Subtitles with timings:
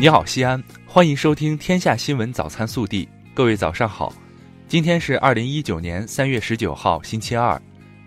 [0.00, 3.04] 你好，西安，欢迎收听《天下新闻早餐速递》。
[3.34, 4.10] 各位早上好，
[4.66, 7.60] 今天是二零一九年三月十九号，星期二，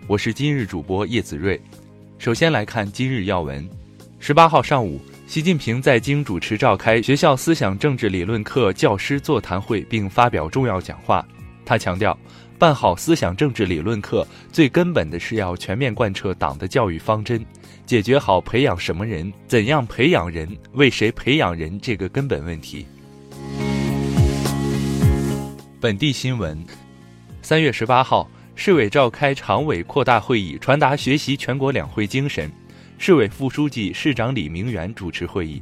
[0.08, 1.60] 我是今日主播叶子睿。
[2.18, 3.64] 首先来看今日要闻。
[4.18, 11.24] 十八号上午，习近平在京主持召开学校思想政治理论课教师座谈会，并发表重要讲话。
[11.64, 12.18] 他强调，
[12.58, 17.44] 办好思想政治理论课，最根本的是要全面贯彻党的教育方针。
[17.84, 22.86] 解决好培养什么人、怎样培养人、为谁培养人这个根本问题。
[25.80, 26.58] 本地新闻：
[27.42, 32.50] 三月十八号，市委召开常委扩大会议，传达学习全国两会精神。
[32.96, 35.60] 市委副书记、市长李明远主持会议。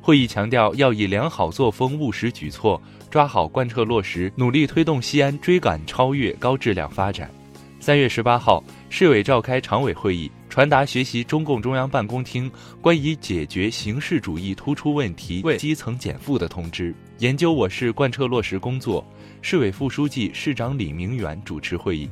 [0.00, 7.30] 会议强调，要以良好作风务实举措，抓好贯彻落实，努力推动西安追赶超越高质量发展。
[7.78, 10.32] 三月十八号，市委召开常委会议。
[10.48, 16.94] 传达学习中共中央办公厅关于解决形式主义突出问题、为基层减负的通知。
[17.18, 19.06] 研究我市贯彻落实工作，
[19.42, 22.08] 市委副书记、市长李明远主持会议。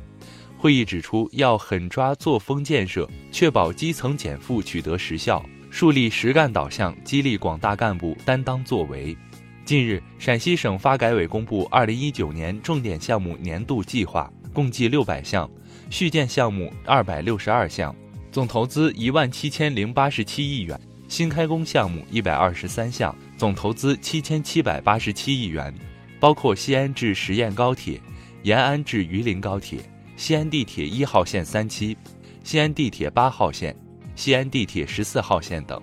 [0.55, 9.17] 会议指出，要狠抓作风建设，确保基层减负取得实效，树立实干导向，激励广大干部担当作为。
[9.63, 15.49] 近日，陕西省发改委公布二零一九年重点项目年度计划，共计六百项，
[15.89, 17.95] 续建项目二百六十二项。
[18.31, 25.73] 总投资一万七千零八十七亿元，新开工项目一百二十三项，总投资七千七百八十七亿元，
[26.19, 28.01] 包括西安至十堰高铁、
[28.43, 29.79] 延安至榆林高铁、
[30.17, 31.95] 西安地铁一号线三期、
[32.43, 33.75] 西安地铁八号线、
[34.15, 35.81] 西安地铁十四号线等。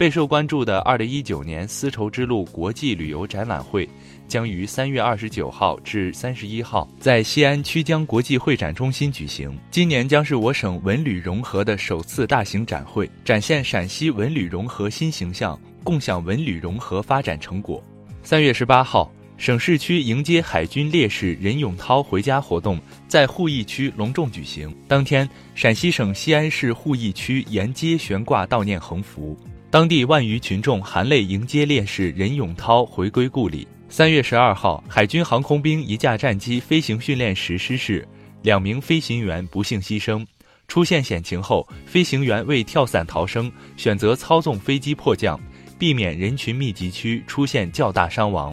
[0.00, 3.86] 备受关注的二零一九年丝绸之路国际旅游展览会。
[4.26, 9.54] 将于三月二十九号至三十一号在西安曲江国际会展中心举行。
[9.70, 17.84] 今年将是我省文旅融合的首次大型展会，展现陕西文旅融合新形象，共享文旅融合发展成果。
[18.22, 24.74] 三月十八号，省市区迎接海军烈士任永涛回家活动在鄠邑区隆重举行。
[24.88, 29.36] 当天，陕西省西安市鄠邑区沿街悬挂悼念横幅，
[29.70, 33.68] 当地万余群众含泪迎接烈士任永涛回归故里。
[33.88, 38.06] 三月十二号，海军航空兵一架战机飞行训练时失事，
[38.42, 40.26] 两名飞行员不幸牺牲。
[40.66, 45.38] 出现险情后，飞行员为跳伞逃生，选择操纵飞机迫降，
[45.78, 48.52] 避免人群密集区出现较大伤亡。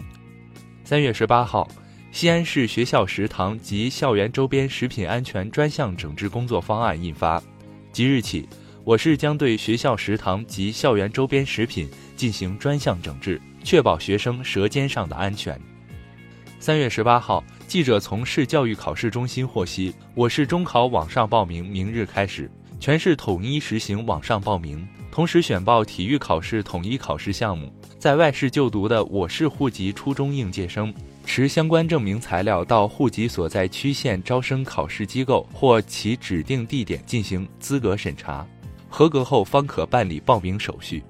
[0.84, 1.68] 三月十八号，
[2.12, 7.42] 西安市学校食堂及校园周边食品安全专项整治工作方案印发，
[7.92, 8.48] 即日起，
[8.88, 13.38] 我市将对学校食堂及校园周边食品进行专项整治。
[13.62, 15.60] 确保学生舌尖上的安全。
[16.58, 22.50] 三月十八号，记者从市教育考试中心获悉，我市中考网上报名明日开始，
[22.80, 27.70] 全市统一实行网上报名，同时选报体育考试统一考试项目。
[27.98, 30.94] 在外市就读的我市户籍初中应届生，
[31.26, 38.46] 持相关证明材料到户籍所在区县招生考试机构或其指定地点进行资格审查，
[38.88, 41.02] 合格后方可办理报名手续。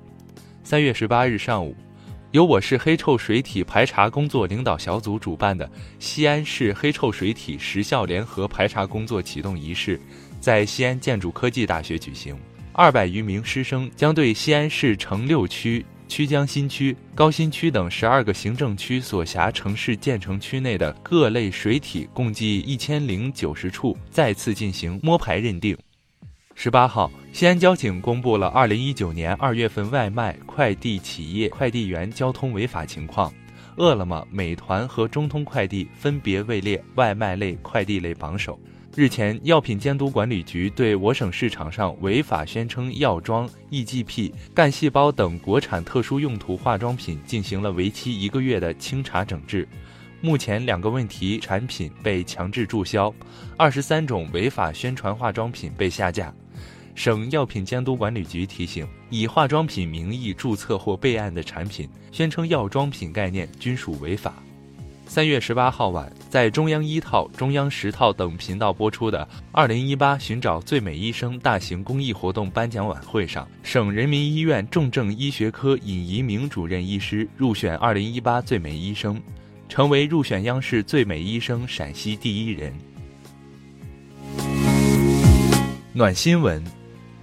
[0.62, 1.74] 三月十八日上午。
[2.32, 5.68] 由我市黑臭水体排查工作领导小组主办的
[5.98, 9.98] 西安市黑臭水体实校联合排查工作启动仪式，
[10.38, 12.38] 在西安建筑科技大学举行。
[12.74, 25.74] 二百余名师生将对西安市城六区、曲江新区、高新区等十二个行政区所辖城市建成区内的各类水体共计一千零九十处再次进行摸排认定。
[26.54, 33.32] 十八号，西安交警公布了二零一九年二月份外卖、快递企业快递员交通违法情况。
[33.76, 38.58] 饿了么、美团和中通快递分别位列外卖类、快递类榜首。
[38.96, 49.68] 日前，药品监督管理局对我省市场上违法宣称药妆、EGP、干细胞等国产特殊用途化妆品进行了为期一个月的清查整治。
[50.20, 53.14] 目前，两个问题产品被强制注销，
[53.56, 56.34] 二十三种违法宣传化妆品被下架。
[56.94, 64.34] 省药品监督管理局提醒：以化妆品名义注册或备案的产品，宣称药妆品概念，均属违法。
[65.06, 79.18] 三月十八号晚，在中央一套、中央十套等频道播出的“二零一八寻找最美医生”大型公益活动颁奖晚会上，省人民医院重症医学科尹怡明主任医师入选二零一八最美医生，
[79.66, 82.70] 成为入选央视最美医生陕西第一人。
[85.94, 86.62] 暖新闻。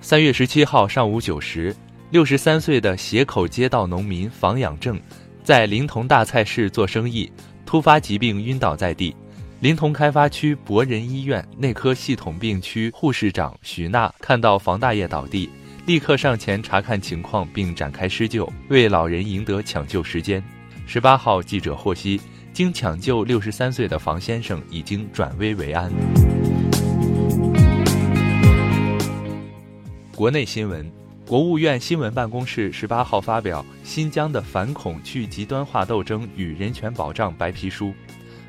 [0.06, 1.75] 三月十七号上午九时，
[2.12, 5.02] 六十三岁的斜口街道农民房养正，
[5.44, 7.28] 在临潼大菜市做生意，
[7.66, 9.16] 突发疾病晕倒在地。
[9.62, 15.50] 临潼开发区博仁医院内科系统病区护士长徐娜看到房大爷倒地，
[15.88, 20.40] 立刻上前查看情况，并展开施救，为老人赢得抢救时间。
[20.86, 22.22] 十八号，记者获悉，
[22.54, 25.92] 经抢救，六十三岁的房先生已经转危为安。
[30.25, 30.92] 国内新闻，
[31.27, 37.89] 国务院新闻办公室十八号发表《新疆的反恐去极端化斗争与人权保障白皮书》。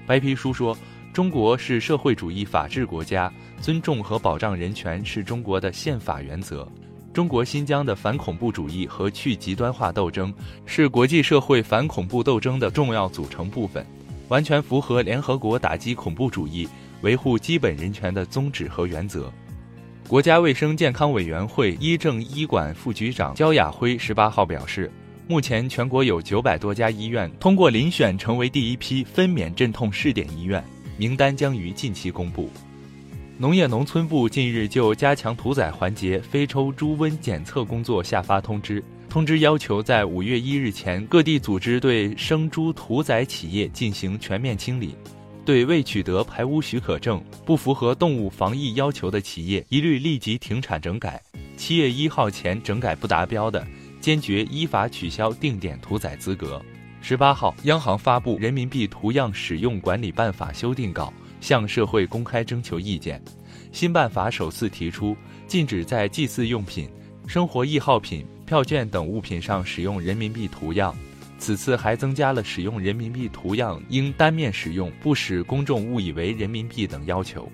[0.07, 0.75] 白皮书说，
[1.13, 3.31] 中国是社会主义法治国家，
[3.61, 6.67] 尊重和保障人权是中国的宪法原则。
[7.13, 10.33] 中国新疆的反恐怖主义和去极端化斗争
[10.65, 13.85] 是国际社会反恐怖斗争的重要组成部分，
[14.29, 16.67] 完全符合联合国打击恐怖主义、
[17.03, 19.31] 维护基本人权的宗旨和原则。
[20.09, 24.89] 国家卫生健康委员会医政医管副局长焦亚辉十八号表示，
[25.27, 30.63] 目前全国有九百多家医院通过遴选成为第一批分娩镇痛试点医院，
[30.97, 32.49] 名单将于近期公布。
[33.37, 44.95] 农业农村部近日就加强屠宰环节非抽猪瘟检测工作下发通知，通知要求在五月一日前，各地组织对生猪屠宰企业进行全面清理。
[45.47, 51.23] 对未取得排污许可证、不符合动物防疫要求的企业，一律立即停产整改。
[51.57, 53.65] 七月一号前整改不达标的，
[54.01, 56.61] 坚决依法取消定点屠宰资格。
[57.01, 63.23] 十八号，央行发布《人民币图样使用管理办法》修订稿，向社会公开征求意见。
[63.71, 65.17] 新办法首次提出，
[65.47, 66.91] 禁止在祭祀用品、
[67.25, 70.93] 生活易耗品、票券等物品上使用人民币图样。
[71.39, 77.51] 此次还增加了使用人民币图样应单面使用，不使公众误以为人民币等要求。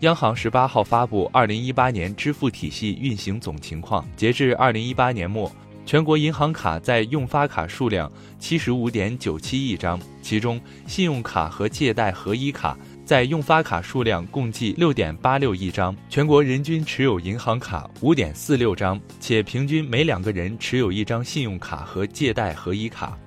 [0.00, 5.50] 央行十八号发布二零一八年支付体系运行总情况，截至二零一八年末，
[5.84, 12.78] 全国银行卡在用发卡数量七十五点九七亿张，其中信用卡和借贷合一卡。
[13.10, 23.18] 在用发卡数量共计六点八六亿张，全国人均持有银行卡五点四六张，且平均每两个人持有一张信用卡和借贷合一卡。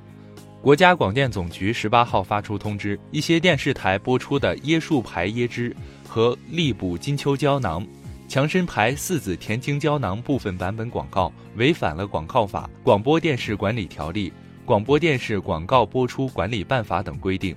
[0.62, 5.75] 国家广电总局十八号发出通知，一些电视台播出的椰树牌椰汁
[6.07, 7.85] 和力补金秋胶囊、
[8.25, 14.31] 强身牌四子甜精胶囊部分版本广告，违反了广告法、广播电视管理条例、
[14.63, 17.53] 广播电视广告播出管理办法等规定。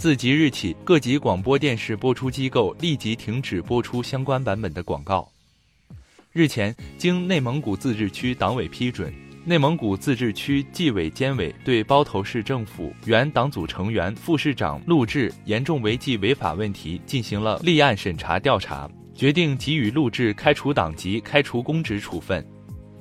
[0.00, 5.30] 自即日起，各级广播电视播出机构立即停止播出相关版本的广告。
[6.32, 9.12] 日前，经内蒙古自治区党委批准，
[9.44, 22.42] 内蒙古自治区纪委监委对包头市政府原党组成员、副市长陆志严重违纪违法问题进行了立案审查调查，决定给予陆志开除党籍、开除公职处分。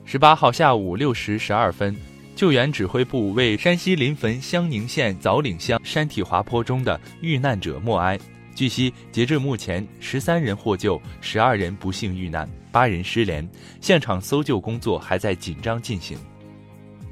[0.04, 1.95] 十八号下午六时十二分。
[2.40, 8.18] 救援指挥部为山西临汾乡宁县枣岭乡山体滑坡中的遇难者默哀。
[8.56, 13.46] 据悉，截至目前，十三人获救，十二人不幸遇难，八人失联，
[13.82, 16.18] 现场搜救工作还在紧张进行。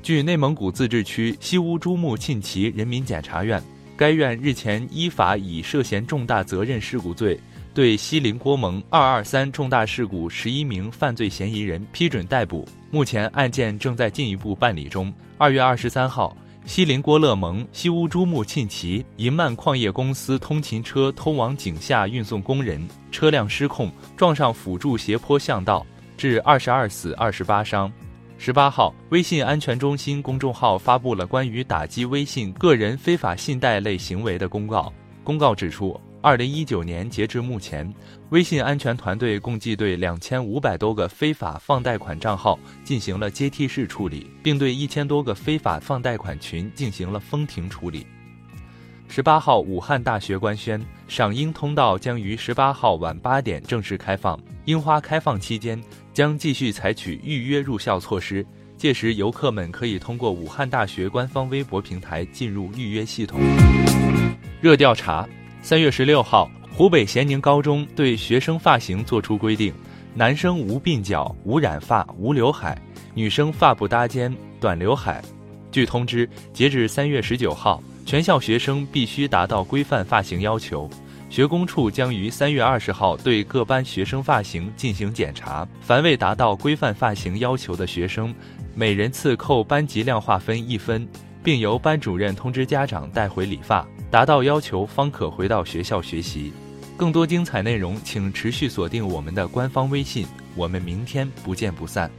[0.02, 3.62] 据内蒙古自治区西乌珠穆沁旗人民检察院，
[3.98, 7.38] 该院日前依法以涉嫌重大责任事故罪。
[7.78, 15.14] 对西林郭盟二二三重大事故十一名犯罪嫌疑人批准逮捕，目前案件正在进一步办理中。
[15.38, 16.36] 二月二十三号，
[16.66, 22.82] 西林郭勒盟西乌珠穆沁旗银曼矿业公司通勤车通往井下运送工人，
[23.12, 25.86] 车辆失控撞上辅助斜坡巷道，
[26.18, 27.94] 致二十二死二十八伤。
[28.40, 34.92] 十八号，微信安全中心公众号发布了关于打击微信个人非法信贷类行为的公告。
[35.24, 35.96] 公告指出。
[36.28, 37.90] 二零一九年截至目前，
[38.32, 48.06] 微信安全团队共计对两千五百多个非法放贷款账号进行了阶梯式处理，并对一千多个非法放贷款群进行了封停处理。
[49.08, 54.38] 十八号，武汉大学官宣，赏樱通道将于十八号晚八点正式开放。
[54.66, 55.82] 樱花开放期间，
[56.14, 63.40] 将继续采取预约入校措施，届时游客们可以通过武汉大学官方微博平台进入预约系统。
[64.60, 65.26] 热调查。
[65.68, 69.74] 三月十六号，湖北咸宁高中对学生发型作出规定：
[70.14, 72.74] 男生无鬓角、无染发、无刘海；
[73.14, 75.22] 女生发不搭肩、短刘海。
[75.70, 80.90] 据通知，截至三月十九号，全校学生必须达到规范发型要求。
[81.30, 88.34] 学工处将于三月二十号对各班学生发型进行检查，凡未达到规范发型要求的学生，
[88.74, 91.06] 每人次扣班级量化分一分，
[91.44, 93.86] 并由班主任通知家长带回理发。
[94.10, 96.54] 达到要求方可回到学校学习。
[96.96, 100.26] 更多精彩内容，请持续锁定我们的官方微信。
[100.56, 102.10] 我们明天不见不散。